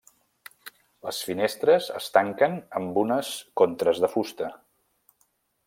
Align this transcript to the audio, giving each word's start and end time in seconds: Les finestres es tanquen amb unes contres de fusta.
Les 1.07 1.19
finestres 1.27 1.89
es 1.99 2.07
tanquen 2.15 2.57
amb 2.79 2.99
unes 3.03 3.31
contres 3.63 4.03
de 4.07 4.11
fusta. 4.15 4.49